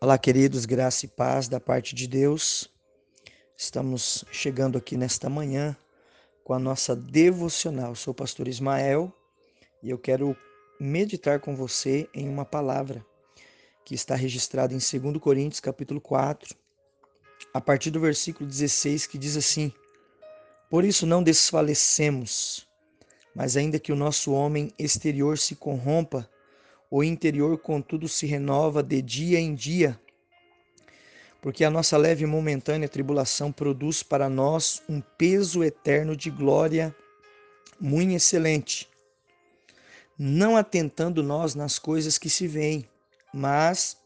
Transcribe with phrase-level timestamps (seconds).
[0.00, 2.70] Olá, queridos, graça e paz da parte de Deus.
[3.56, 5.76] Estamos chegando aqui nesta manhã
[6.44, 7.96] com a nossa devocional.
[7.96, 9.12] sou o pastor Ismael
[9.82, 10.36] e eu quero
[10.78, 13.04] meditar com você em uma palavra
[13.84, 16.54] que está registrada em 2 Coríntios, capítulo 4,
[17.52, 19.72] a partir do versículo 16, que diz assim:
[20.70, 22.68] Por isso não desfalecemos,
[23.34, 26.30] mas ainda que o nosso homem exterior se corrompa,
[26.90, 30.00] o interior, contudo, se renova de dia em dia,
[31.40, 36.94] porque a nossa leve e momentânea tribulação produz para nós um peso eterno de glória
[37.80, 38.88] muito excelente,
[40.18, 42.88] não atentando nós nas coisas que se veem,
[43.32, 43.96] mas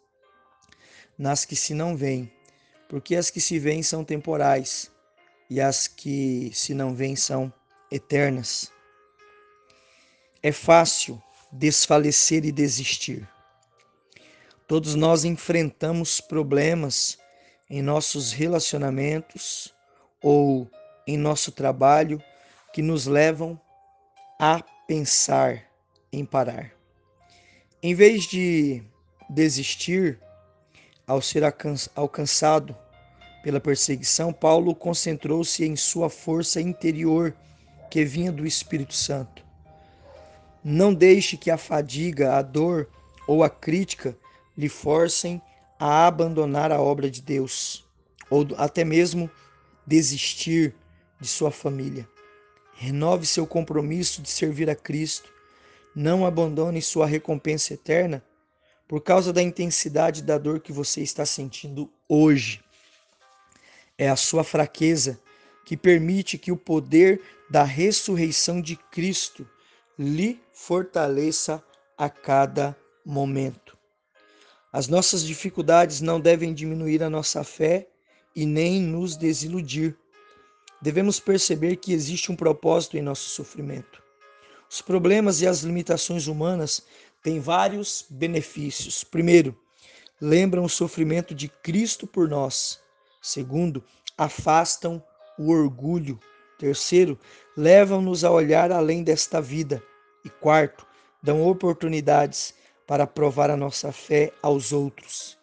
[1.17, 2.31] nas que se não veem,
[2.89, 4.91] porque as que se veem são temporais
[5.49, 7.53] e as que se não veem são
[7.91, 8.73] eternas.
[10.43, 13.29] É fácil desfalecer e desistir.
[14.67, 17.19] Todos nós enfrentamos problemas
[17.69, 19.75] em nossos relacionamentos
[20.23, 20.71] ou
[21.07, 22.23] em nosso trabalho
[22.73, 23.61] que nos levam
[24.41, 25.65] a pensar
[26.13, 26.73] em parar.
[27.83, 28.83] Em vez de
[29.29, 30.19] desistir
[31.07, 31.43] ao ser
[31.95, 32.77] alcançado
[33.43, 37.37] pela perseguição, Paulo concentrou-se em sua força interior
[37.91, 39.45] que vinha do Espírito Santo.
[40.65, 42.89] Não deixe que a fadiga, a dor
[43.27, 44.17] ou a crítica
[44.57, 45.43] lhe forcem
[45.79, 47.85] a abandonar a obra de Deus
[48.31, 49.29] ou até mesmo
[49.87, 50.75] desistir
[51.21, 52.09] de sua família.
[52.75, 55.31] Renove seu compromisso de servir a Cristo.
[55.95, 58.25] Não abandone sua recompensa eterna
[58.87, 62.63] por causa da intensidade da dor que você está sentindo hoje.
[63.99, 65.21] É a sua fraqueza
[65.65, 69.47] que permite que o poder da ressurreição de Cristo
[69.99, 71.63] lhe fortaleça
[71.97, 73.77] a cada momento.
[74.73, 77.89] As nossas dificuldades não devem diminuir a nossa fé
[78.35, 79.97] e nem nos desiludir.
[80.81, 84.03] Devemos perceber que existe um propósito em nosso sofrimento.
[84.71, 86.83] Os problemas e as limitações humanas
[87.23, 89.05] têm vários benefícios.
[89.05, 89.55] Primeiro,
[90.21, 92.81] lembram o sofrimento de Cristo por nós.
[93.21, 93.85] Segundo,
[94.17, 95.05] afastam
[95.39, 96.19] o orgulho.
[96.63, 97.19] Terceiro,
[97.57, 99.83] levam-nos a olhar além desta vida.
[100.25, 100.87] E quarto,
[101.21, 102.55] dão oportunidades
[102.87, 105.37] para provar a nossa fé aos outros.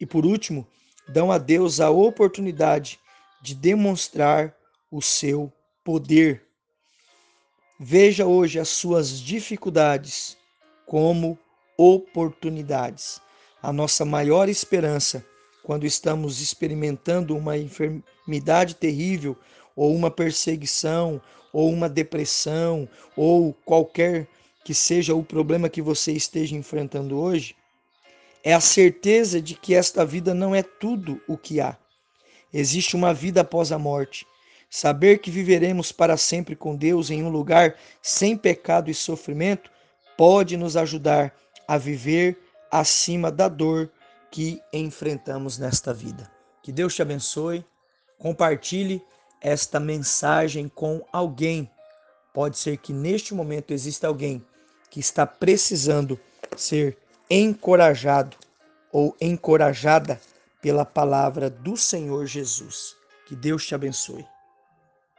[0.00, 0.66] E por último,
[1.06, 2.98] dão a Deus a oportunidade
[3.42, 4.56] de demonstrar
[4.90, 5.52] o seu
[5.84, 6.46] poder.
[7.78, 10.34] Veja hoje as suas dificuldades
[10.86, 11.38] como
[11.76, 13.20] oportunidades.
[13.62, 15.22] A nossa maior esperança
[15.62, 19.36] quando estamos experimentando uma enfermidade terrível
[19.78, 21.22] ou uma perseguição
[21.52, 24.26] ou uma depressão, ou qualquer
[24.64, 27.56] que seja o problema que você esteja enfrentando hoje,
[28.44, 31.76] é a certeza de que esta vida não é tudo o que há.
[32.52, 34.26] Existe uma vida após a morte.
[34.68, 39.70] Saber que viveremos para sempre com Deus em um lugar sem pecado e sofrimento
[40.16, 41.34] pode nos ajudar
[41.66, 42.36] a viver
[42.70, 43.90] acima da dor
[44.30, 46.30] que enfrentamos nesta vida.
[46.62, 47.64] Que Deus te abençoe.
[48.18, 49.02] Compartilhe
[49.40, 51.70] esta mensagem com alguém.
[52.32, 54.44] Pode ser que neste momento exista alguém
[54.90, 56.18] que está precisando
[56.56, 56.96] ser
[57.30, 58.36] encorajado
[58.92, 60.20] ou encorajada
[60.60, 62.96] pela palavra do Senhor Jesus.
[63.26, 64.24] Que Deus te abençoe.